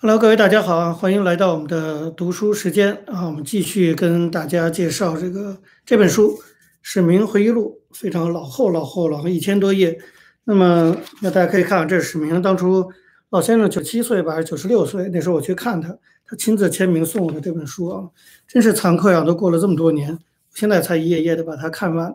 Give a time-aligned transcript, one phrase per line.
[0.00, 6.36] Hello，各位大家好，欢迎来到我们的读书时间啊，我们继续跟大家介绍这个这本书
[6.82, 9.98] 《史明回忆录》，非常老厚老厚了，一千多页。
[10.44, 12.88] 那么，那大家可以看，这是史明当初
[13.30, 15.08] 老先生九七岁吧，还是九十六岁？
[15.12, 15.88] 那时候我去看他，
[16.24, 18.08] 他亲自签名送我的这本书啊，
[18.46, 20.16] 真是惭愧啊，都过了这么多年，
[20.54, 22.14] 现在才一页页的把它看完。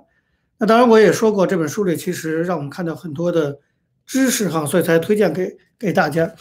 [0.57, 3.59] 那当然，我也说过，这本书里其实让我们看到很多的
[4.05, 6.33] 知识哈，所以才推荐给给大家。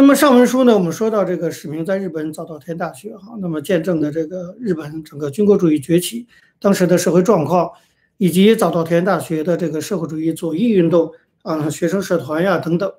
[0.00, 6.26] 那么上文书呢，我们说到这个史明在日本早稻田大学哈，那么见证的这个日本整个军国主义崛起，
[6.58, 7.70] 当时的社会状况，
[8.16, 12.90] 以及早稻田大学的这个社会主义左翼运动啊，学生社团呀等等。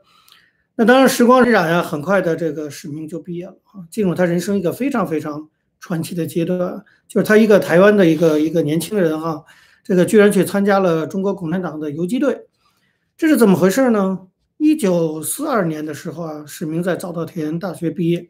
[0.75, 9.43] 那当然时光荏苒呀，很快的这个史明就毕业了啊，进入他人生一个非常非常传奇的阶段，就是他一个台湾的一个一个年轻人哈，
[9.83, 12.41] 这个居然去参加了中国共产党的游击队，
[13.17, 14.19] 这是怎么回事呢？
[14.63, 18.29] 一九四二年的时候啊，史明在早稻田大学毕业。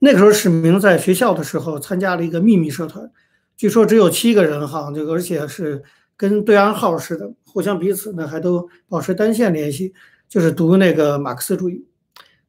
[0.00, 3.08] 那个时候，史明在学校的时候参加了一个秘密社团，
[3.56, 5.84] 据说只有七个人哈，这个而且是
[6.16, 9.94] 跟对暗号似的，互相彼此呢还都保持单线联系，
[10.28, 11.86] 就是读那个马克思主义。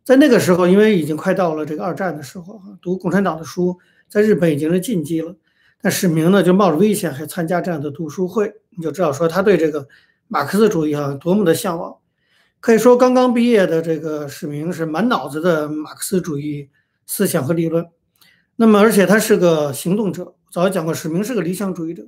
[0.03, 3.77] 在那个时候，因为已经快到了这个二战的时候哈，读共产党的书
[4.09, 5.35] 在日本已经是禁忌了。
[5.79, 9.87] 但史明呢，就冒着危险还参加这样的读书会，你就知道说他对这个
[10.27, 11.95] 马克思主义啊多么的向往。
[12.65, 16.71] 可以说，刚刚毕业的这个史明是满脑子的马克思主义
[17.05, 17.85] 思想和理论。
[18.55, 20.33] 那么，而且他是个行动者。
[20.51, 22.07] 早就讲过，史明是个理想主义者，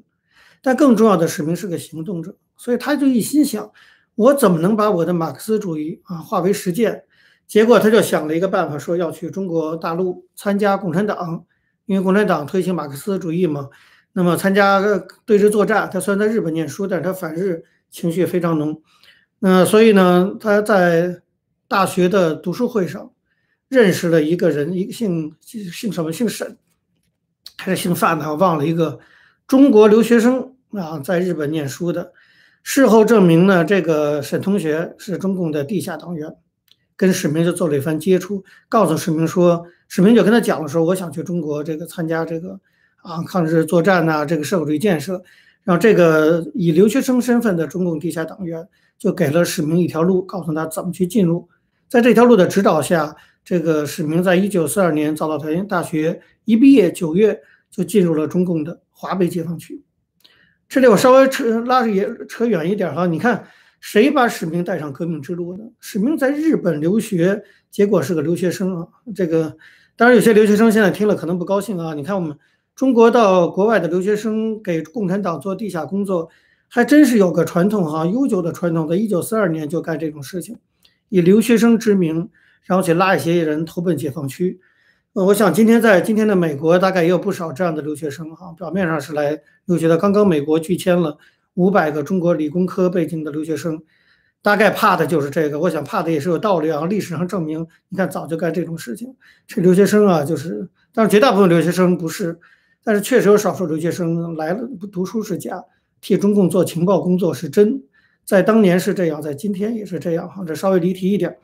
[0.63, 2.35] 但更重要的，史明是个行动者。
[2.57, 3.71] 所以，他就一心想，
[4.15, 7.03] 我怎么能把我的马克思主义啊化为实践？
[7.45, 11.45] 结果，他就想了一个办法，说要去中国大陆参加共产党，
[11.85, 13.69] 因为共产党推行马克思主义嘛。
[14.13, 14.81] 那么，参加
[15.23, 15.87] 对日作战。
[15.93, 18.81] 他虽然在日本念书，但是他反日情绪非常浓。
[19.39, 21.21] 那所以呢，他在
[21.67, 23.11] 大学的读书会上
[23.67, 26.11] 认识了一个人，一个姓姓什么？
[26.11, 26.57] 姓沈
[27.57, 28.27] 还是姓范的？
[28.27, 28.99] 我忘了一个
[29.45, 32.13] 中国留学生啊，在日本念书的。
[32.63, 36.33] 事后证明呢，这个沈同学是中共的地下党员，
[36.95, 42.59] 跟史明就做了一番接触，告诉史明说，史明就跟他讲了说，我想去中国这个参加这个
[43.03, 45.21] 啊抗日作战呐，这个社会主义建设。
[45.63, 48.67] 然后这个以留学生身份的中共地下党员。
[48.97, 51.47] 就给了史明一条路，告诉他怎么去进入。
[51.87, 53.15] 在这条路的指导下，
[53.45, 59.83] 这个史明在一九四二年早稻田大学一毕业，九月就进入了中共的华北解放区。
[60.67, 63.47] 这里我稍微扯拉着也扯远一点哈，你看
[63.79, 65.63] 谁把史明带上革命之路呢？
[65.79, 68.87] 史明在日本留学，结果是个留学生啊。
[69.15, 69.55] 这个
[69.95, 71.93] 当然有些留学生现在听了可能不高兴啊。
[71.93, 72.37] 你看我们
[72.75, 76.29] 中国到国外的留学生给共产党做地下工作。
[76.69, 80.57] 还真是有个传统哈，悠久的传统，在一九四二年就干这种事情，
[81.09, 82.29] 以留学生之名，
[82.65, 84.59] 然后去拉一些人投奔解放区。
[85.13, 89.97] 呃，我想今天在今天的美国，大概也有不少这样的留学生哈，表面上是来留学的。
[89.97, 91.17] 刚刚美国拒签了
[91.55, 93.81] 五百个中国理工科背景的留学生，
[94.43, 95.59] 大概怕的就是这个。
[95.61, 99.15] 我想怕的也是有道理啊，历史上证明，你看早就干这种事情。
[99.47, 102.37] 这留学生啊，就是，但是绝大部分留学生不是，
[102.83, 105.63] 但是确实有少数留学生来了不读书是假。
[106.07, 107.83] 替中共做情报工作是真，
[108.23, 111.37] 在当年是这样，在今天也是这样哈，这稍微离题一点。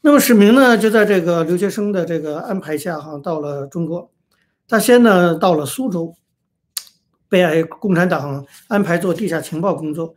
[0.00, 4.10] 那么史明呢，就在这个留学生的这个安排下哈，到了中国。
[4.66, 6.14] 他先呢到了苏州，
[7.28, 10.14] 被共产党安排做地下情报工作。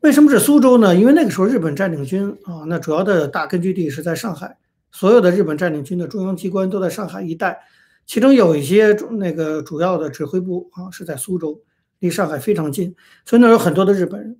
[0.00, 0.94] 为什么是苏州呢？
[0.94, 4.58] 因为那个时候日本占领军啊，那主要的大根据地是在上海，
[4.92, 7.60] 所有的日本占领军的中央机关都在上海一带，
[8.04, 11.62] 其中有一些那个主要的指挥部啊是在苏州。
[12.00, 12.94] 离上海非常近，
[13.24, 14.36] 所以那有很多的日本人。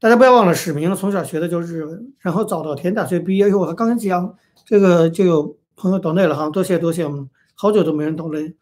[0.00, 8.52] 大家不要忘了，史明从小学的就是日文，然后早稻田大学毕业以后，我刚讲这个就有朋友懂内了哈，多谢多谢，我们好久都没人懂内。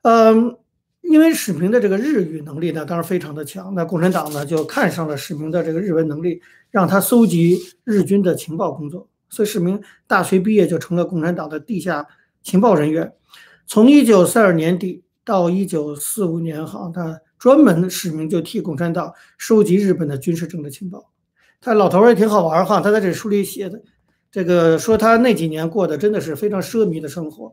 [0.00, 0.56] 嗯，
[1.02, 6.40] 因为史明的这个日语能力呢，当然非常的强，那共产党呢就看上了史明的这个日文能力，
[6.70, 12.06] 让他搜集日军的情报工作，所以史明大学毕业就成了共产党的地下
[12.42, 13.12] 情报人员。
[13.66, 17.20] 从一九四二年底到一九四五年哈，他。
[17.42, 21.10] 专门的使命就替共产党收集日本的军事政治情报。
[21.60, 23.82] 他老头儿也挺好玩哈，他在这书里写的，
[24.30, 27.52] 这个说他那几年过的真的是非常奢靡的生活。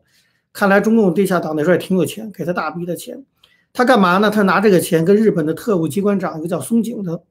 [0.54, 3.26] 看来中共地下党那时候也挺有钱，给他大笔的钱。
[3.74, 4.30] 他干嘛呢？
[4.30, 7.24] 他拿这个钱跟日本的特务机关长一个叫松井的，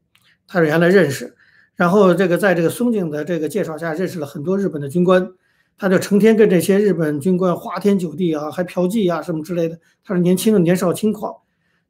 [0.48, 1.36] 他是原来认识。
[1.76, 5.30] 然后这个在这个松井的这个介绍下，认识了很多日本的军官。
[5.78, 9.78] 他就成天跟这些日本军官花天酒地啊，还嫖妓啊什么之类的。
[10.02, 11.32] 他是年轻的年少轻狂。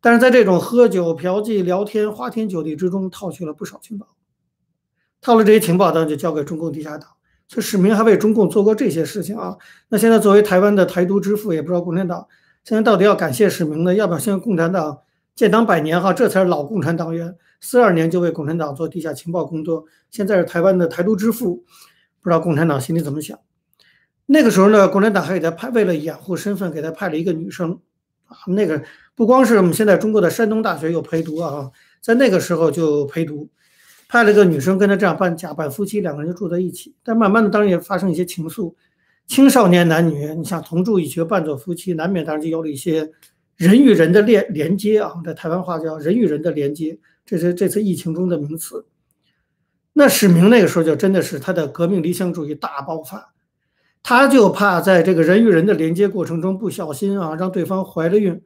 [0.00, 4.06] 但是在这种喝酒、嫖妓、聊天、花天酒地之中，套取了不少情报。
[5.21, 7.11] 套了这些情报，当然就交给中共地下党。
[7.49, 9.56] 就史明还为中共做过这些事情啊。
[9.89, 12.29] 那现在作为台湾的台独之父，也不知道共产党
[12.62, 14.99] 现在到底要感谢史明呢，要不要向共产党
[15.35, 16.12] 建党百年哈？
[16.12, 21.65] 这才是老共产党员，四二年就为共产党做地下情报工作，现在是台湾的台独之父，
[22.21, 23.39] 不知道共产党心里怎么想。
[24.27, 27.81] 那个时候呢，共产党还给他派，为了掩护身份，给他派了一个女生。
[28.48, 28.82] 那个
[29.14, 31.70] 不光是我们现在中国的山东大学有陪读啊，
[32.00, 33.48] 在那个时候就陪读，
[34.08, 36.94] 派了个女生跟他这样扮假扮夫妻，两个人就住在一起。
[37.02, 38.75] 但慢慢的，当然也发生一些情愫。
[39.26, 43.10] 青少年男女，你想同住一室，扮作夫妻，难免当然就有了一些
[43.56, 45.12] 人与人的连连接啊。
[45.25, 48.86] 在台湾话叫人与人的连接，这是这次疫情中的名词。
[49.92, 53.34] 那史明那个时候就真的是他的革命理想主义大爆发。
[54.03, 58.41] 他就怕在这个人与人的连接过程中不小心啊，让对方怀了孕，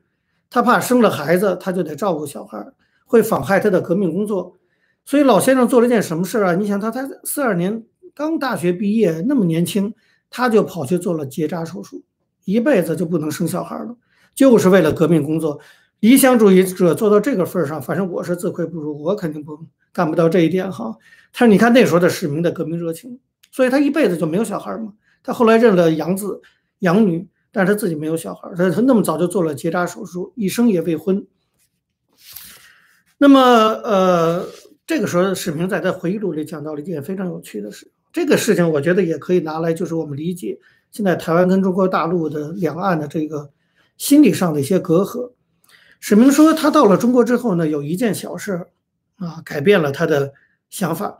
[0.50, 2.66] 他怕生了孩子，他就得照顾小孩，
[3.04, 4.56] 会妨害他的革命工作。
[5.04, 6.54] 所以老先生做了件什么事啊？
[6.54, 7.84] 你想他才四二年
[8.14, 9.94] 刚大学毕业，那么年轻，
[10.30, 12.02] 他就跑去做了结扎手术，
[12.44, 13.96] 一辈子就不能生小孩了，
[14.34, 15.60] 就是为了革命工作。
[16.00, 19.56] 理想主义者做到这个份上，反正我是自愧不如，我肯定不
[19.92, 20.96] 干不到这一点哈。
[21.32, 23.20] 但是你看那时候的市民的革命热情，
[23.52, 24.92] 所以他一辈子就没有小孩嘛。
[25.22, 26.40] 他后来认了养子
[26.80, 31.26] 养女，但是他自己没有小孩，他他那么早就做了结扎手术，一生也未婚。
[33.18, 34.46] 那么，呃，
[34.84, 40.58] 这个时候史明在他回忆录里讲到了一件非常有趣的事，这个事情我觉得也可以拿来，就是我们理解
[40.90, 43.50] 现在台湾跟中国大陆的两岸的这个
[43.96, 45.32] 心理上的一些隔阂。
[46.00, 48.66] 史明说，他到了中国之后呢，有一件小事
[49.18, 50.32] 啊，改变了他的
[50.68, 51.16] 想法。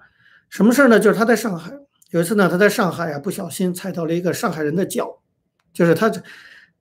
[0.48, 0.98] 什么事儿呢？
[0.98, 1.72] 就是他在上海。
[2.12, 5.18] 有一次呢，他在上海啊，不小心踩到了一个上海人的脚，
[5.72, 6.12] 就是他，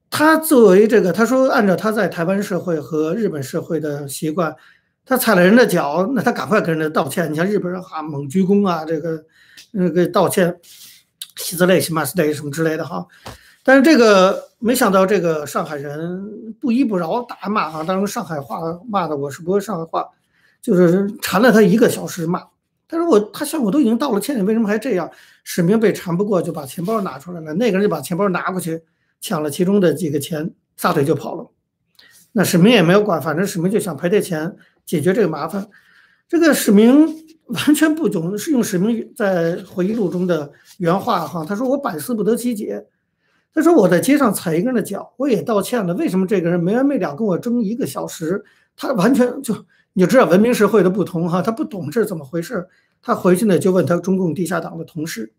[0.09, 4.53] 他作为这个，他说按照他在台湾社会和日本社会的习惯，
[5.05, 7.31] 他踩了人的脚，那他赶快跟人家道歉。
[7.31, 9.23] 你像日本人哈，猛鞠躬啊，这个
[9.71, 10.53] 那个道歉，
[11.37, 13.07] 喜字类、喜马斯类什么之类的哈。
[13.63, 20.05] 但是这个没想到，这个上海人不依不饶，大骂啊，当时上海话骂的，我是不会上海话，
[20.61, 22.43] 就是缠了他一个小时骂。
[22.91, 25.09] 他说我他想我都已经道了歉，你为什么还这样？
[25.45, 27.53] 史明被缠不过，就把钱包拿出来了。
[27.53, 28.83] 那个人就把钱包拿过去，
[29.21, 31.49] 抢了其中的几个钱，撒腿就跑了。
[32.33, 35.69] 那史明也没有管，反正史明就想赔这钱，解决这个麻烦。
[36.27, 37.07] 这个史明
[37.45, 41.45] 完全不懂，是用史明在回忆录中的原话哈。
[41.47, 42.85] 他说我百思不得其解。
[43.53, 48.43] 他说我在街上踩一个人的脚，我也道歉了，为什么这个人没完没了跟我争一个小时？
[48.75, 49.55] 他完全就。
[49.93, 52.67] 你就知道文明社会的不同哈，他不懂这是怎么回事，
[53.01, 55.33] 他回去呢就问他中共地下党的同事，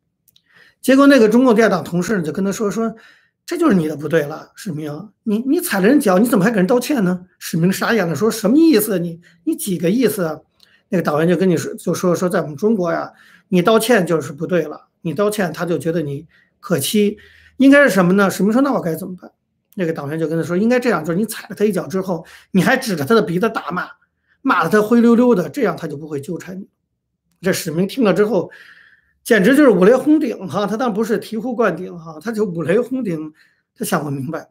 [0.80, 2.94] 结果那个中共地下党同事就跟他说说，
[3.46, 7.24] 这就是你的不对了，史明，你你踩了人脚，你怎么还给人道歉呢？
[7.38, 8.98] 史明傻眼了，说什么意思？
[8.98, 10.22] 你你几个意思？
[10.24, 10.38] 啊？
[10.90, 13.10] 那个党员就跟你说，就说说在我们中国呀，
[13.48, 16.26] 你道歉就是不对了，你道歉他就觉得你
[16.60, 17.16] 可欺，
[17.56, 18.30] 应该是什么呢？
[18.30, 19.30] 史明说那我该怎么办？
[19.74, 23.88] 那个党员就跟他说，应该这样，就是你踩了他一脚之后，你还指着他的鼻子大骂。
[24.42, 26.68] 骂得他灰溜溜的，这样他就不会纠缠你。
[27.40, 28.50] 这史明听了之后，
[29.24, 30.66] 简直就是五雷轰顶哈！
[30.66, 33.32] 他当不是醍醐灌顶哈，他就五雷轰顶。
[33.74, 34.50] 他想不明白，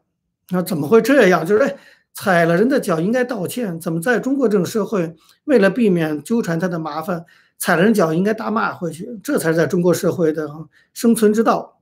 [0.50, 1.46] 那怎么会这样？
[1.46, 1.76] 就是哎，
[2.12, 7.24] 踩了人的脚应该道歉，怎么在中国这种社会，为了避免纠缠他的麻烦，
[7.56, 9.08] 踩了人脚应该大骂回去？
[9.22, 10.48] 这才是在中国社会的
[10.92, 11.78] 生存之道。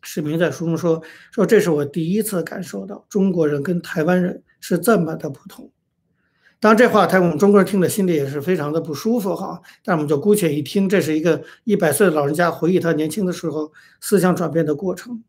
[0.00, 1.02] 史明在书中说
[1.32, 5.70] 说，这是我第一次感受到中国人跟台湾人是这么的不同。
[6.64, 9.60] 当然，这话他我们中国人听了心里也是非常的不舒服哈。
[9.84, 15.22] 但我们就姑且一听，这是一个一百岁的老人家回忆他年轻的时候思想转变的过程。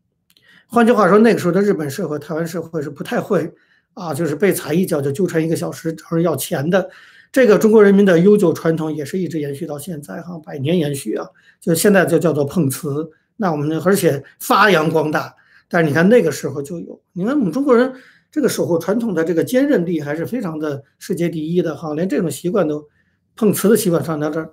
[0.66, 3.52] 换句话说，那个时候的日本社会、台湾社会是不太会
[3.92, 6.88] 啊，就是被踩一脚就纠缠一个小时找人要钱的。
[7.30, 11.28] 这个中国人民的悠久传统也是一直延续到现在哈，百年延续啊。
[11.60, 15.34] 就现在就叫做碰瓷，那我们而且发扬光大。
[15.68, 17.92] 但是你看那个时候就有，你看我们中国人。
[18.36, 22.86] 这个守护传统的这个坚韧力还是非常的世界第一的哈，连这种习惯都
[23.34, 24.50] 碰瓷的习惯上到这儿，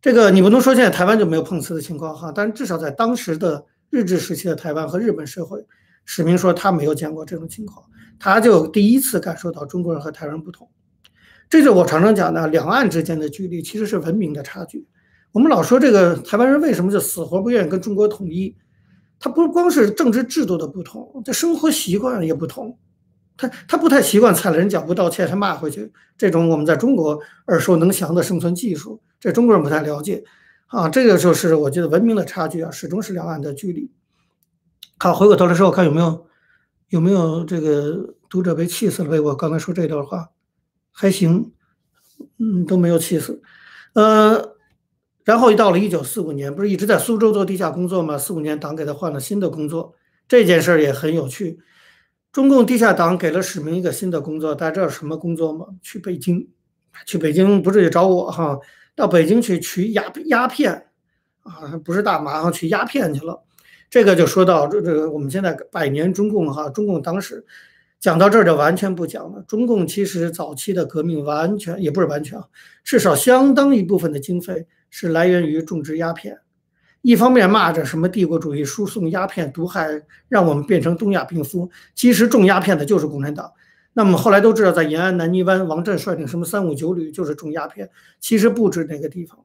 [0.00, 5.66] 这个你不能说现在台湾就没有碰瓷的情况哈，但至少在当时的日治时期的台湾和日本社会，
[6.04, 7.84] 史明说他没有见过这种情况，
[8.20, 10.68] 他就第一次感受到中国人和台湾不同。
[11.50, 14.86] 这就我常常讲的，两岸之间的距离其实是文明的差距。
[15.32, 18.54] 我们老说这个台湾人为什么就死活不愿意跟中国统一，
[19.18, 22.78] 他不光是政治制度的不同，这生活习惯也不同。
[23.42, 25.92] 他他不太习惯踩了人脚不道歉，他骂回去。
[26.16, 27.18] 这种我们在中国
[27.48, 30.22] 耳熟能详的生存技术，这中国人不太了解
[30.68, 30.88] 啊。
[30.88, 33.90] 这个就是我觉得文明的差距啊，始终是两岸的距离。
[34.98, 36.26] 好，回过头来说，我看有没有
[36.90, 39.10] 有没有这个读者被气死了？
[39.10, 40.30] 被我刚才说这段话，
[40.92, 41.52] 还行，
[42.38, 43.42] 嗯，都没有气死。
[43.94, 44.54] 呃，
[45.24, 48.16] 然后一到了一九四五年，不是一直在苏州做地下工作吗？
[48.16, 49.94] 四五年，党给他换了新的工作，
[50.28, 51.58] 这件事儿也很有趣。
[52.32, 55.66] 中共地下党给了史明一个新的工作，大家知道什么工作吗？
[55.82, 56.48] 去北京，
[57.04, 58.58] 去北京不是也找我哈？
[58.96, 60.86] 到北京去取鸦鸦片
[61.42, 63.42] 啊，不是大麻，哈去鸦片去了。
[63.90, 67.44] 这个就说到这这个，我们现在百年中共哈，中共当时。
[68.00, 69.44] 讲到这儿就完全不讲了。
[69.46, 72.48] 中共其实早期的革命完全也不是完全啊，
[72.82, 76.36] 至少相当一部分的经费是来源于种植鸦片。
[77.02, 83.52] 一方面骂着什么帝国主义输送鸦片毒害，让我们变成东亚病夫，其实种鸦片的就是共产党。
[83.92, 87.90] 那么后来都知道，在延安南泥湾，王震率领什么三五九旅就是种鸦片，
[88.20, 89.38] 其实不止那个地方。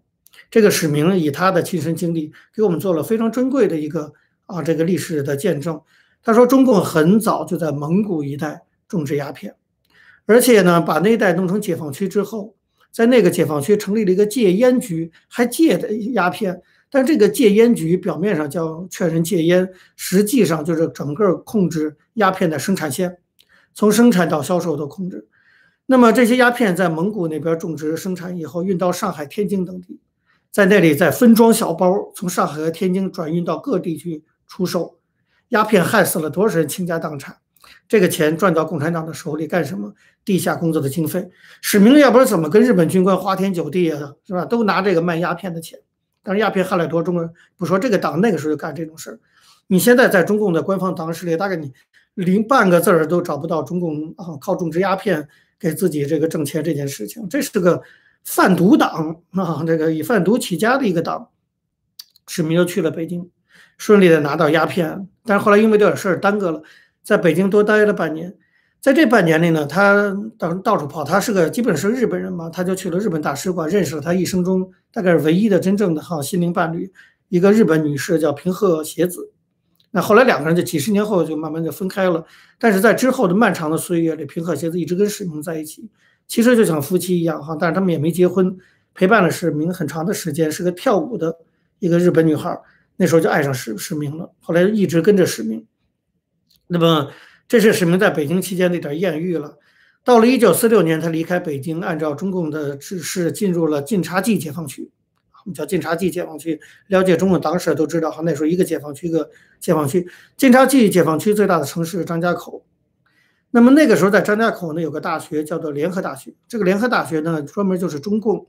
[0.51, 4.13] 这个史明以他的亲身经历给我们做了非常珍贵的一个
[4.45, 5.81] 啊这个历史的见证。
[6.23, 9.55] 他说，中共很早就在蒙古一带种植鸦片，
[10.27, 12.55] 而且呢，把那一带弄成解放区之后，
[12.91, 16.61] 在那个解放区成立了一个戒烟局，还戒的鸦片。
[16.89, 23.17] 但这个戒烟局表面上叫劝人戒烟，实际上就是整个控制鸦片的生产线，
[23.73, 25.27] 从生产到销售都控制。
[25.85, 29.99] 那么这些鸦片在蒙古那边种植生产以后，运到上海、天津等地，
[30.51, 34.99] 在那里再分装小包，从上海和天津转运到各地去出售。
[35.49, 37.37] 鸦片害死了多少人倾家荡产？
[37.87, 39.93] 这个钱赚到共产党的手里干什么？
[40.25, 41.29] 地下工作的经费。
[41.61, 44.13] 史明要不然怎么跟日本军官花天酒地啊？
[44.25, 44.43] 是吧？
[44.45, 45.79] 都拿这个卖鸦片的钱。
[46.27, 47.31] 但是鸦片害了多中国人？
[47.55, 49.17] 不说这个党那个时候就干这种事儿。
[49.67, 51.71] 你现在在中共的官方党史里，大概你
[52.15, 55.25] 连半个字儿都找不到中共啊靠种植鸦片
[55.57, 57.29] 给自己这个挣钱这件事情。
[57.29, 57.81] 这是个
[58.25, 61.29] 贩毒党啊，这个以贩毒起家的一个党。
[62.27, 63.29] 史密斯去了北京。
[63.77, 66.63] 顺利的拿到鸦片，但是后来因为这点事儿耽搁了，
[67.03, 68.35] 在北京多待了半年。
[68.79, 76.91] 在这半年里呢，他到到处跑，他是个基本是日本人嘛，他就去了日本大使馆，认识了他一生中大概是唯一的真正的哈心灵伴侣，
[77.29, 79.31] 一个日本女士叫平贺协子。
[79.91, 82.23] 那后来两个人就几十年后就慢慢就分开了，
[82.59, 85.89] 但是在之后的漫长的岁月里，平贺协子一直跟史明在一起，
[86.27, 88.55] 其实就像夫妻一样哈，但是他们也没结婚，
[88.93, 91.37] 陪伴了史明很长的时间，是个跳舞的
[91.79, 92.57] 一个日本女孩。
[92.99, 95.65] 那时候就爱上史史明了，后来一直跟着史明。
[96.67, 97.09] 那么，
[97.47, 99.57] 这是史明在北京期间的一点艳遇了。
[100.03, 104.89] 到了一九四六年，他离开北京，按照中共的指示进入了晋察冀解放区，
[105.45, 106.59] 我们叫晋察冀解放区。
[106.87, 110.07] 了解中共党史都知道，哈，那时候一个解放区一个解放区。
[110.35, 112.65] 晋察冀解放区最大的城市张家口。
[113.51, 116.33] 那么那个时候在张家口呢，有个大学叫做联合大学。
[116.47, 118.47] 这个联合大学呢，专门就是中共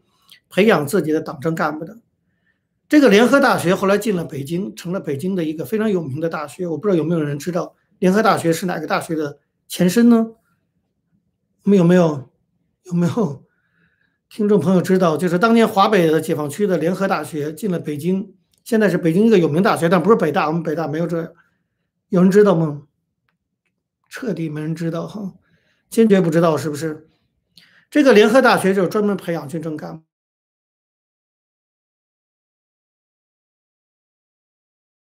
[0.50, 1.98] 培养自己的党政干部的。
[2.88, 6.66] 这个联合大学后来进了北京，成了北京的一个非常有名的大学。
[6.66, 10.34] 我不知道有没有人知道联合大学是哪个大学的前身呢？
[11.64, 12.30] 我们有没有
[12.84, 13.44] 有没有
[14.28, 15.16] 听众朋友知道？
[15.16, 20.46] 就是当年华北的解放区的联合大学进了北京，现在是北京一个有名大学，但不是北大。
[20.46, 21.34] 我们北大没有这，
[22.08, 22.86] 有人知道吗？
[24.08, 25.34] 彻底没人知道哈，
[25.90, 27.10] 坚决不知道是不是？
[27.90, 30.04] 这个联合大学就是专门培养军政干部。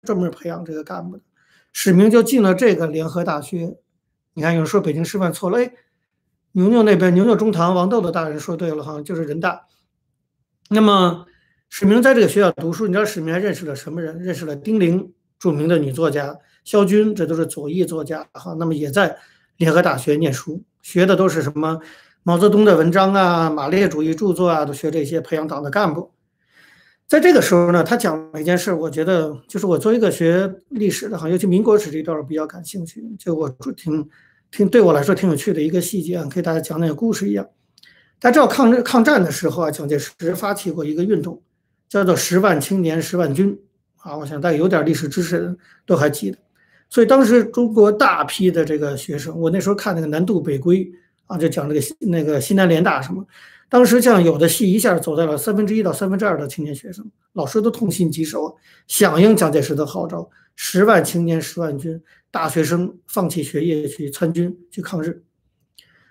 [0.01, 1.24] 专门培养这个干部的，
[1.71, 3.77] 史明就进了这个联合大学。
[4.33, 5.73] 你看，有人说北京师范错了，哎，
[6.53, 9.67] 牛牛那边牛牛中堂王豆豆大人说对了哈，就是人大。
[10.69, 11.25] 那么
[11.69, 14.17] 史明在这个学校读书，你知道史明还认识了什么人？
[14.19, 18.53] 认识了丁玲，著名的女作家，萧军，这都是左翼作家哈。
[18.57, 19.17] 那么也在
[19.57, 21.81] 联合大学念书，学的都是什么
[22.23, 26.13] 毛泽东的文章啊，马列主义著作啊，都学这些，培养党的干部。
[27.09, 34.07] 在这个时候呢，他讲了一件事，我觉得就是我作为一个学历史的哈，尤其民国史这段儿比较感兴趣，就我挺
[34.51, 37.49] 挺对我来说挺有趣的一个细节啊，给大家讲点故事一样。
[38.19, 41.41] 大家知道抗日抗战的时候啊，蒋介石发起过一个运动，
[41.89, 43.59] 叫做十万青年十万军
[43.97, 46.37] 啊，我想大家有点历史知识的都还记得。
[46.89, 50.87] 所以当时中国大批的这个学生，我那时候看那个南渡北归
[51.25, 53.25] 啊，就讲那个那个西南联大什么。
[53.69, 58.57] 当时像有的戏一下走在了三分之一到三分之二的青年学生，老师都痛心疾首，
[58.88, 65.21] 响应蒋介石的号召，十万青年十万军，大学生放弃学业去参军去抗日。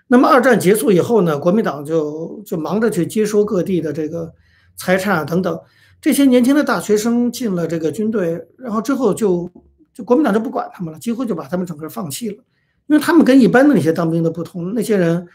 [0.07, 4.33] 那么二战结束以后呢，国民党就就忙着去接收各地的这个
[4.77, 5.59] 财产啊等等，
[5.99, 9.51] 这些年轻的大学生进了这个军队，然后之后就
[9.93, 12.37] 就国民党就不管他们了，几乎就把他们整个放弃了，
[12.87, 15.27] 因为他们跟一般的那些当兵的不同，那些人。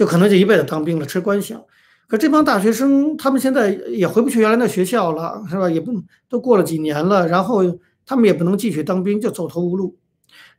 [0.00, 1.62] 就可能就一辈子当兵了，吃官饷。
[2.08, 5.68] 可这帮大学生，他们现在也回不去原来的学校了，是吧？
[5.68, 5.92] 也不
[6.26, 7.60] 都过了几年了，然后
[8.06, 9.98] 他们也不能继续当兵，就走投无路。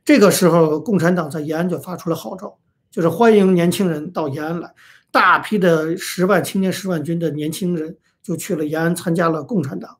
[0.04, 2.56] 这个时候，共产党在延安就发出了号召，
[2.88, 4.72] 就是欢迎年轻人到延安来。
[5.10, 9.96] 大批的十万青年十万军的年轻人就去了延安参加了共产党。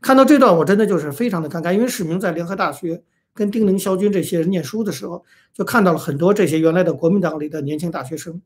[0.00, 3.02] 看到这段，我真的就是非常的尴尬，因为史明在联合大学
[3.34, 8.40] 跟丁玲、肖军这些人念书的时候，就看到了很多这些原来的国民党里的年轻大学生，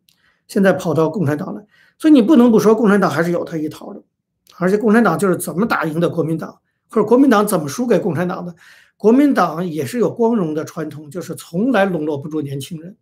[0.46, 1.64] 现在跑到共产党来，
[1.98, 4.02] 所以你不能不说共产党还是有他一套的，
[4.58, 6.58] 而且共产党就是怎么打赢的国民党，
[6.90, 8.54] 或者国民党怎么输给共产党的，
[8.96, 12.96] 国民党也是有光荣的传统，就是从来笼络不住年轻人，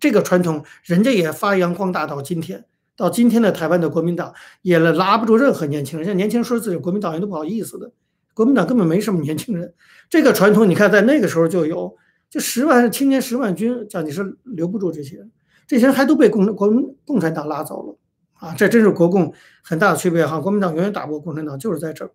[0.00, 2.64] 这个传统人家也发扬光大到今天。
[2.96, 7.90] 到今天的台湾的国民党也拉不住任何年轻人，像年轻人说自己国民党员都不好意思的。
[8.34, 9.74] 国民党根本没什么年轻人，
[10.08, 11.96] 这个传统你看在那个时候就有，
[12.30, 15.28] 就十万青年十万军，叫你是留不住这些人，
[15.66, 16.68] 这些人还都被共国
[17.04, 17.96] 共产党拉走了
[18.34, 18.54] 啊！
[18.56, 22.10] 这真是国共很大的区别哈，国民党永远打不过共产党，就是在这儿。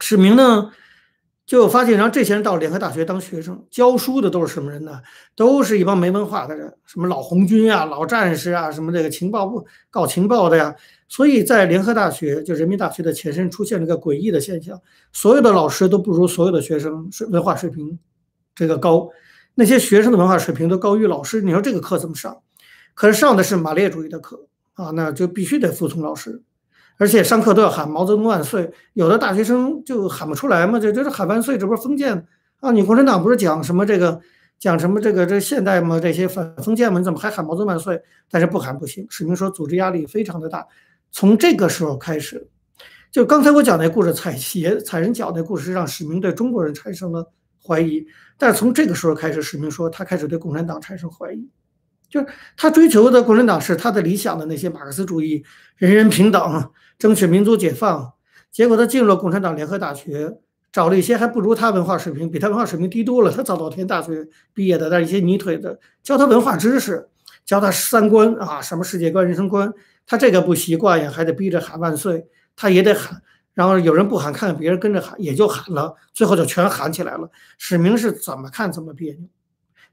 [0.00, 0.70] 史明呢？
[1.44, 5.02] 就发现，然后这些人到联合大学当学生，教书的都是什么人呢？
[5.34, 10.74] 都是一帮没文化的人，什么老红军啊、老战士啊，什么这个情报部搞情报的呀。
[11.08, 14.80] 所以在联合大学，就人民大学的前身，出现了一个诡异的现象：
[15.12, 17.98] 所有的老师都不如所有的学生水文化水平
[18.54, 19.08] 这个高，
[19.54, 21.42] 那些学生的文化水平都高于老师。
[21.42, 22.42] 你说这个课怎么上？
[22.94, 26.42] 可是上的是马列主义的课啊，那就必须得服从老师。
[26.98, 32.26] 而且上课都要喊毛泽东万岁，有的大学生就喊不出来嘛，就就是喊万岁，这不是封建
[32.60, 32.70] 啊？
[32.70, 34.20] 你共产党不是讲什么这个
[34.58, 35.98] 讲什么这个这现代嘛？
[35.98, 36.98] 这些反封建嘛？
[36.98, 38.00] 你怎么还喊毛泽东万岁？
[38.30, 39.06] 但是不喊不行。
[39.10, 40.66] 史明说组织压力非常的大，
[41.10, 42.46] 从这个时候开始，
[43.10, 47.32] 就刚才我讲那故事踩鞋踩人脚那故事，让史明对中国人产生了
[47.66, 48.06] 怀疑。
[48.36, 51.48] 但是从这个时候开始，史明说他开始对共产党产生怀疑。
[52.08, 52.26] 就是
[52.58, 55.42] 他追求的共产党是他的理想的那些马克思主义、
[55.76, 58.12] 人人平等、争取民族解放。
[58.50, 60.36] 结果他进入了共产党联合大学，
[60.70, 63.30] 找了一些还不如他文化水平、比他文化水平低多了。
[63.30, 67.08] 他早稻田大学毕业的，但一些泥腿子教他文化知识，
[67.46, 69.72] 教他三观啊，什么世界观、人生观。
[70.06, 73.22] 他这个不习惯呀，还得逼着喊万岁，他也得喊。
[73.54, 77.30] 然后有人不喊，看看别人跟着喊，也就喊了，最后就全喊起来了。
[77.58, 79.28] 史明是怎么看怎么别扭。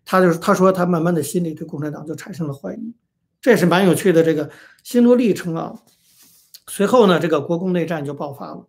[0.05, 2.93] 他就是他说他慢慢的心里对共产党就产生了怀疑，
[3.41, 4.49] 这是蛮有趣的这个
[4.83, 5.75] 心路历程啊。
[6.67, 8.65] 随后呢，这个国共内战就爆发了。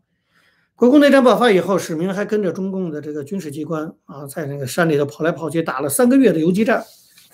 [0.74, 6.82] 国共内战爆发以后，史明还跟着中共的这个军事机关啊，在那个山里头跑来跑去，打了三个月的游击战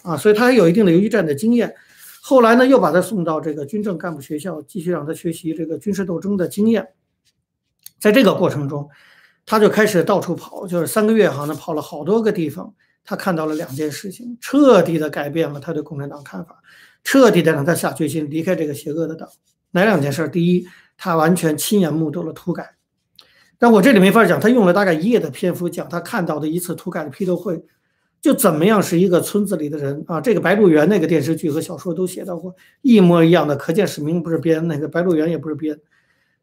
[0.02, 1.74] 啊，所以他还有一定的游击战的经验。
[2.20, 6.88] 后来呢，又把他送到这个军政干部学校，继续让他学习这个军事斗争的经验。
[7.98, 8.88] 在这个过程中，
[9.44, 12.74] 他就开始到处跑，就是三个月好像跑了好多个地方。
[13.04, 16.60] 他看到了两件事情，彻底的改变了他对共产党看法，
[17.04, 19.28] 彻底的让他下决心离开这个邪恶的党。
[19.70, 20.28] 哪两件事？
[20.28, 22.74] 第一，他完全亲眼目睹了土改。
[23.58, 27.64] 但我这里没法讲，他用了大概一页的篇幅讲他看到的一次土改的批斗会，
[28.20, 30.20] 就怎么样是一个村子里的人啊。
[30.20, 35.78] 这个《白鹿原》那个电视剧和小说都写到过一模一样的，可见史明不是编，那个《白鹿原》也不是编，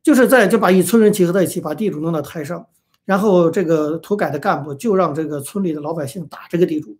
[0.04, 2.68] 就是在就把一村人集合在一起，把地主弄到台上。
[3.06, 6.98] 然后这个土改的干部就让这个村里的老百姓打这个地主，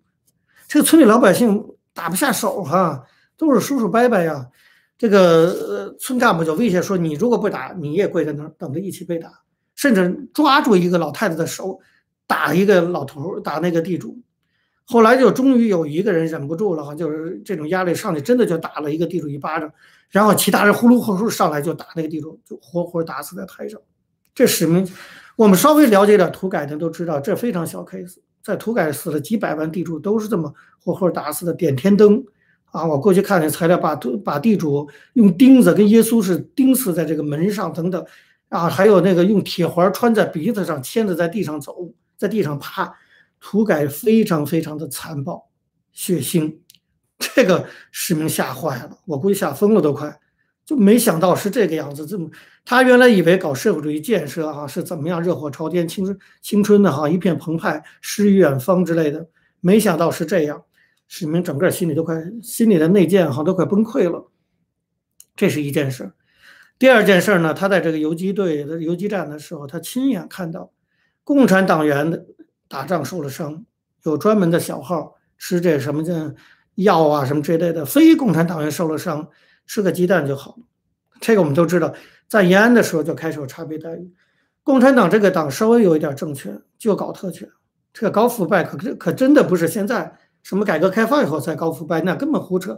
[0.68, 1.64] 这个村里老百姓
[1.94, 3.04] 打不下手哈，
[3.38, 4.48] 都是叔叔伯伯呀。
[4.98, 5.18] 这个
[5.52, 9.30] 呃村干部就威胁说：“你如果不打，你也跪在那儿等着一起被打。”
[9.76, 11.80] 甚至抓住一个老太太的手，
[12.26, 14.22] 打一个老头，打那个地主。
[14.86, 19.72] 后来就终于有一个人忍不住了哈，就是这种压力上去，真的就打了一个地主一巴掌。
[20.10, 23.80] 然后其他人呼噜呼噜上来就打那个地主，就活活打死在台上。
[24.36, 24.88] 这使命。
[25.36, 28.18] 我们稍微了解点土改的都知道，这非常小 case。
[28.44, 31.54] 在土改死了几百万地主，都是这么活活打死的。
[31.54, 32.24] 点天灯
[32.66, 38.06] 啊，我过去看那材料，把把地主用钉子跟耶稣是钉死在这个门上等等
[38.50, 42.94] 啊，还有那个用铁环穿在鼻子上，牵着在地上走，在地上爬。
[43.46, 45.50] 土改非常非常的残暴、
[45.92, 46.60] 血腥，
[47.20, 50.18] 这个市民吓坏了，我估计吓疯了都快。
[50.66, 52.30] 就没想到是这个样子，这么
[52.64, 59.28] 他原来以为搞社会主义建设哈是怎么样热火朝天、青春青春的哈一片澎湃、诗与远方之类的，
[59.60, 60.64] 没想到是这样，
[61.10, 64.32] 市民整个心里都快心里的内建哈都快崩溃了。
[65.36, 66.14] 这是一件事。
[66.80, 70.72] 第二件事呢，他在这个游击队的游击战的时候，他亲眼看到
[71.26, 72.26] 共产党员的
[72.68, 73.66] 打仗受了伤，
[74.04, 76.14] 有专门的小号吃这什么叫
[76.76, 79.28] 药啊什么之类的，非共产党员受了伤。
[79.66, 80.64] 吃个鸡蛋就好了，
[81.22, 81.94] 这个我们都知道，
[82.28, 84.14] 在延安的时候就开始有差别待遇。
[84.62, 87.50] 共产党这个党稍微有一点政权就搞特权，
[87.94, 92.78] 这个搞腐败可可真的不是现在什么改革开放以后才搞腐败，那根本胡扯。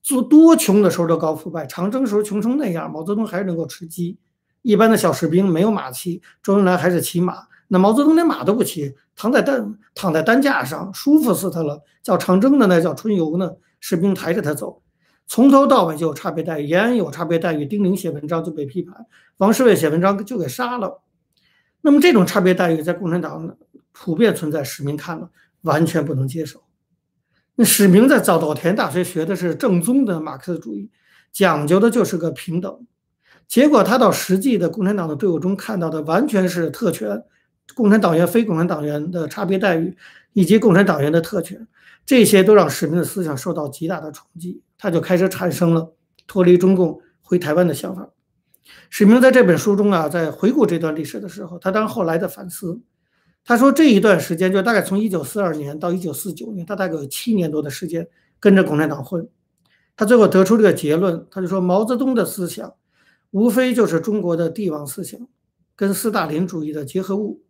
[0.00, 4.18] 做多穷的时候都搞腐败，长征时候穷成那样，毛泽东还是能够吃鸡。
[4.62, 7.34] 一般的小士兵没有马骑，周恩来还是骑马，
[7.72, 11.82] 那毛泽东连马都不骑，躺在担躺在担架上，舒服死他了。
[12.02, 14.82] 叫长征的那叫春游呢，士兵抬着他走。
[15.26, 19.06] 从头到尾就有差别待遇，延安有差别待遇，丁玲写文章就被批判，
[19.38, 21.00] 王世卫写文章就给杀了。
[21.80, 23.56] 那么这种差别待遇在共产党
[23.92, 25.30] 普遍存在，史明看了
[25.62, 26.62] 完全不能接受。
[27.54, 30.90] 那史明在早稻田大学学的是正宗的马克思主义，
[31.32, 32.86] 讲究的就是个平等。
[33.48, 37.22] 结果他到实际的共产党的队伍中看到的完全是特权，
[37.74, 39.96] 共产党员、非共产党员的差别待遇，
[40.32, 41.66] 以及共产党员的特权，
[42.04, 45.94] 这些都让史明的思想受到极大的冲击，他就开始产生了
[46.26, 48.10] 脱离中共回台湾的想法。
[48.90, 52.80] 史明在这本书中啊，在回顾这段历史的时候，他当后来的反思，
[53.44, 58.06] 他说这一段时间就大概从一九四二年到一九四九年，他大概有七年多的时间
[58.38, 59.26] 跟着共产党混，
[59.96, 62.74] 他最后得出这个结论，他就说毛泽东的思想。
[63.30, 65.18] 无非就是中国的帝王思想
[65.74, 67.40] 跟斯大林主义的结合物。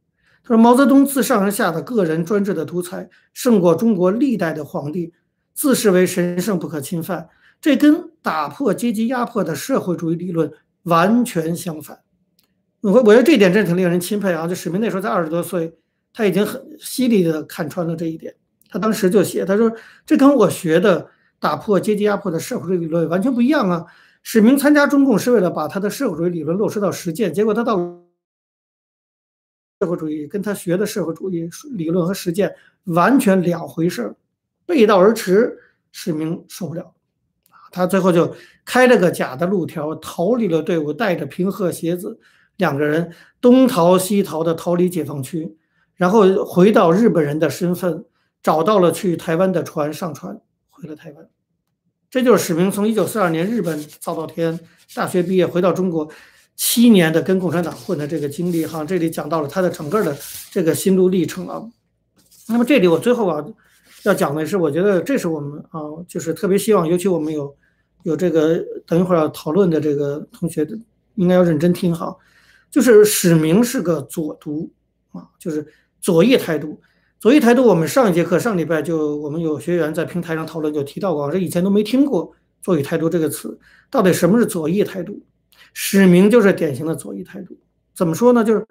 [0.44, 5.12] 他说，毛泽东自上而下的个人专制的独裁胜过中国历代的皇帝，
[5.54, 7.28] 自视为神圣不可侵犯，
[7.60, 10.50] 这跟打破阶级压迫的社会主义理论
[10.84, 12.00] 完全相反。
[12.80, 14.48] 我我觉得这点真挺令人钦佩啊！
[14.48, 15.72] 就史明那时候才二十多岁，
[16.12, 18.34] 他已经很犀利的看穿了这一点。
[18.68, 19.72] 他当时就写，他说
[20.04, 21.06] 这跟我学的
[21.38, 23.84] 打破阶级压迫的社会主义理论完全不一样啊。
[24.24, 28.01] 史明参加中共是为了把他的社会主义理论落实到实践，结果他到
[29.82, 34.14] 社会主义跟他学的社会主义理论和实践完全两回事儿，
[34.64, 35.58] 背道而驰。
[35.90, 36.94] 史明受不了，
[37.72, 38.32] 他最后就
[38.64, 42.18] 开了个假的路条，逃离了队伍，带着平贺鞋子，
[42.58, 45.56] 两个人东逃西逃的逃离解放区，
[45.96, 48.04] 然后回到日本人的身份，
[48.40, 50.40] 找到了去台湾的船，上船
[50.70, 51.28] 回了台湾。
[52.08, 54.58] 这就是史明从一九四二年日本早稻田
[54.94, 56.08] 大学毕业回到中国
[56.64, 60.16] 七年的跟共产党混的这个经历哈，这里讲到了他的整个的
[60.48, 61.60] 这个心路历程啊。
[62.46, 63.44] 那么这里我最后啊
[64.04, 67.52] 要讲的是，我觉得这是我们啊就是特别希望，尤其我们有
[68.04, 70.78] 有这个等一会儿要讨论的这个同学的
[71.16, 72.16] 应该要认真听哈，
[72.70, 74.70] 就是史明是个左独
[75.10, 75.66] 啊，就是
[76.00, 76.80] 左翼态度。
[77.18, 83.58] 左翼态度，我们上一节课上礼拜就我们有学员在平台上讨论就提到过，这以前都没听过“左翼态度”这个词，
[83.90, 85.20] 到底什么是左翼态度？
[85.72, 87.58] 史明就是典型的左翼态度。
[87.94, 88.42] 怎么说呢？
[88.44, 88.66] 就是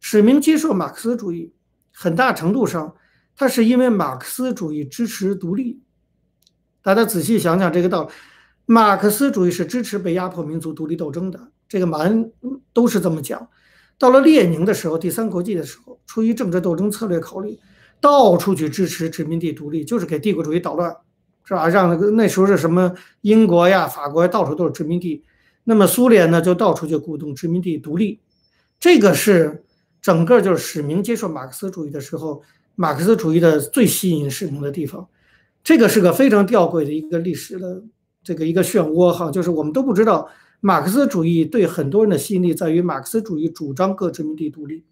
[0.00, 1.52] 史明接受马克思主义，
[1.92, 2.94] 很大程度上
[3.36, 5.80] 他是因为马克思主义支持独立。
[6.82, 8.10] 大家仔细想想这个道理，
[8.66, 12.32] 马克思主义是支持被压迫民族独立斗争的，这个马恩
[12.72, 13.48] 都是这么讲。
[13.98, 17.58] 到了列宁的时候，第三国际的时候，出于政治斗争策略考虑。
[18.00, 20.92] 到处去支持殖民地独立，就是给帝国主义捣乱，
[21.44, 21.68] 是吧？
[21.68, 25.22] 让那个那时候是什么英国呀、法国呀，到处都是殖民地。
[25.64, 28.20] 那么苏联呢，就到处就鼓动殖民地独立。
[28.80, 29.64] 这个是
[30.00, 32.42] 整个就是史明接受马克思主义的时候，
[32.74, 35.08] 马克思主义的最吸引史明的地方。
[35.62, 37.82] 这个是个非常吊诡的一个历史的
[38.24, 40.28] 这个一个漩涡哈，就是我们都不知道
[40.60, 44.84] 马克思主义对很多人的吸引力在于马克思主义主张各殖民地独立。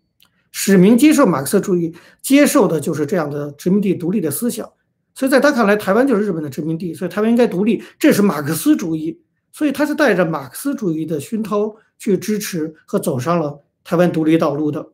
[0.52, 4.68] 史明接受马克思主义，接受的就是这样的殖民地独立的思想，
[5.14, 9.20] 所以在他看来，台湾就是日本的殖民地，所以台湾应该独立，这是马克思主义，
[9.52, 14.86] 所以他是带着马克思主义的熏陶去支持和走上了台湾独立道路的，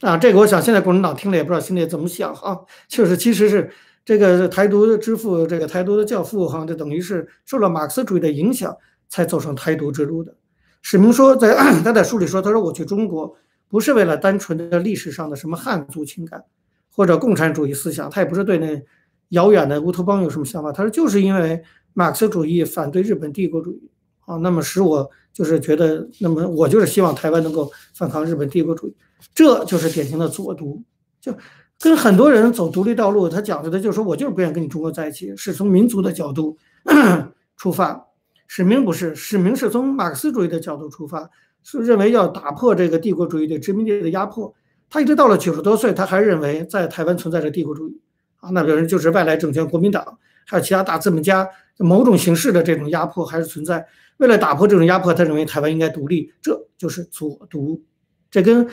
[0.00, 3.70] 啊，这个我想现在共产党听了也不知道心里怎么想哈，就是其实是
[4.04, 8.76] 这个台独的之父，这个台独的教父哈，这等于是受了马克思主义的影响
[9.08, 10.34] 才走上台独之路的。
[10.82, 13.36] 史明说，在 他在书里说，他说我去中国。
[13.66, 16.44] 不是为了单纯的历史上的什么汉族情感，
[16.94, 18.80] 或者共产主义思想，他也不是对那
[19.30, 20.70] 遥远的乌托邦有什么想法。
[20.70, 21.60] 他说，就是因为
[21.94, 23.90] 马克思主义反对日本帝国主义
[24.26, 28.94] 啊，那么使我就是觉得，那么我就是希望台湾能够反抗日本帝国主义，
[29.34, 30.82] 这就是典型的左独。
[31.18, 31.34] 就
[31.80, 36.58] 跟很多人走独立道路，他讲究的就是说我就是不愿意跟你中国在一起，是从民族的角度
[37.56, 38.08] 出发。
[38.46, 41.30] 史明不是，史明是从马克思主义的角度出发。
[41.66, 44.54] 是认为要打破这个帝国主义对殖民地的压迫，
[44.90, 47.98] 他一直到了九十多岁，他还认为在台湾存在着帝国主义
[48.36, 53.86] 啊，那个人就是外来政权国民党，还有其他大资本家某种形式的这种压迫还是存在。
[54.18, 57.82] 为了打破这种压迫，他认为台湾应该独立，这就是左独，
[58.30, 58.68] 这跟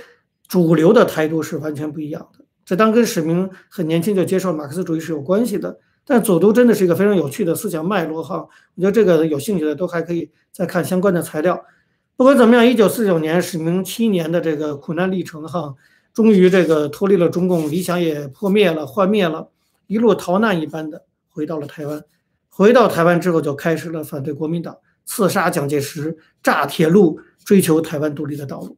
[0.48, 2.46] 主流的态度是完全不一样的。
[2.64, 8.48] 这当跟史明很年轻就接受马克思主义是有关系的，但左独真的是一个非常有趣的思想脉络哈。
[8.76, 11.66] 我觉得这个有兴趣的都还可以再看相关的材料。
[12.16, 15.74] 不管怎么样，一九四九年史明七年的这个苦难历程，哈，
[16.14, 19.50] 终于这个脱离了中共，理想也破灭了、幻灭了，
[19.88, 22.04] 一路逃难一般的回到了台湾。
[22.54, 28.78] 回到台湾之后，就开始了反对国民党、刺杀蒋介石、炸铁路、追求台湾独立的道路。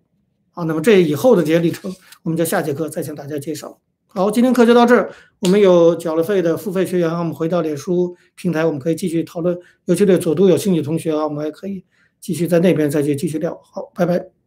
[0.51, 3.79] 好，那么这以后的这些历程，我们在下节课再向大家介绍。
[4.05, 5.12] 好，今天课就到这儿。
[5.39, 9.57] 我们有缴了费的付费学员，我们回到脸书平台，我们可以继续讨论。
[9.86, 11.83] 尤其对左都有兴趣的同学啊，我们还可以
[12.21, 13.59] 继续在那边再去继续聊。
[13.63, 14.42] 好，拜拜。